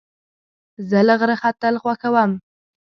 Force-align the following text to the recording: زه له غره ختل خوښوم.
زه 0.89 0.99
له 1.07 1.13
غره 1.19 1.35
ختل 1.41 1.75
خوښوم. 1.81 2.31